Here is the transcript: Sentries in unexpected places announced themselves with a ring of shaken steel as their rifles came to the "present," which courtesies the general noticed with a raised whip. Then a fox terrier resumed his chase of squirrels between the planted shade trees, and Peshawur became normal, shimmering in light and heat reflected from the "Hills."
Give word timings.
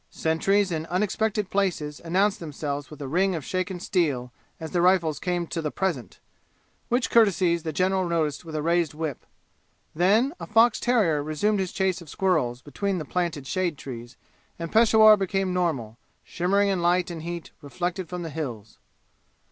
Sentries 0.09 0.71
in 0.71 0.87
unexpected 0.87 1.51
places 1.51 2.01
announced 2.03 2.39
themselves 2.39 2.89
with 2.89 2.99
a 3.03 3.07
ring 3.07 3.35
of 3.35 3.45
shaken 3.45 3.79
steel 3.79 4.31
as 4.59 4.71
their 4.71 4.81
rifles 4.81 5.19
came 5.19 5.45
to 5.45 5.61
the 5.61 5.69
"present," 5.69 6.19
which 6.89 7.11
courtesies 7.11 7.61
the 7.61 7.71
general 7.71 8.09
noticed 8.09 8.43
with 8.43 8.55
a 8.55 8.63
raised 8.63 8.95
whip. 8.95 9.27
Then 9.93 10.33
a 10.39 10.47
fox 10.47 10.79
terrier 10.79 11.21
resumed 11.21 11.59
his 11.59 11.71
chase 11.71 12.01
of 12.01 12.09
squirrels 12.09 12.63
between 12.63 12.97
the 12.97 13.05
planted 13.05 13.45
shade 13.45 13.77
trees, 13.77 14.17
and 14.57 14.71
Peshawur 14.71 15.17
became 15.17 15.53
normal, 15.53 15.99
shimmering 16.23 16.69
in 16.69 16.81
light 16.81 17.11
and 17.11 17.21
heat 17.21 17.51
reflected 17.61 18.09
from 18.09 18.23
the 18.23 18.31
"Hills." 18.31 18.79